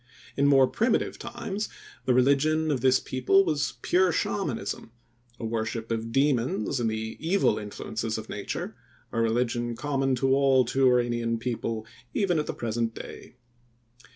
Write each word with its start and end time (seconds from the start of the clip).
In 0.35 0.47
more 0.47 0.65
primitive 0.65 1.19
times 1.19 1.69
the 2.05 2.13
religion 2.15 2.71
of 2.71 2.81
this 2.81 2.99
people 2.99 3.45
was 3.45 3.75
pure 3.83 4.11
Shamanism, 4.11 4.85
a 5.39 5.45
worship 5.45 5.91
of 5.91 6.11
demons 6.11 6.79
and 6.79 6.89
the 6.89 7.17
evil 7.19 7.59
influences 7.59 8.17
of 8.17 8.27
nature, 8.27 8.75
a 9.11 9.21
religion 9.21 9.75
common 9.75 10.15
to 10.15 10.33
all 10.33 10.65
Turanian 10.65 11.37
people 11.39 11.85
even 12.15 12.39
at 12.39 12.47
the 12.47 12.53
present 12.55 12.95
day. 12.95 13.35